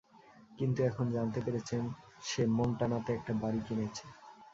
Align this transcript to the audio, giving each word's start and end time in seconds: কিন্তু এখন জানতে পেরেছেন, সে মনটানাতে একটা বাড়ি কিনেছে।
কিন্তু 0.59 0.79
এখন 0.83 1.05
জানতে 1.11 1.39
পেরেছেন, 1.41 1.83
সে 2.23 2.41
মনটানাতে 2.57 3.09
একটা 3.13 3.33
বাড়ি 3.33 3.59
কিনেছে। 3.67 4.05